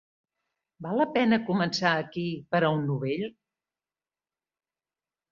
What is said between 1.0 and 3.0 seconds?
pena començar aquí, per a un